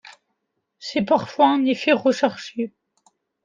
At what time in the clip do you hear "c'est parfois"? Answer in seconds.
0.79-1.49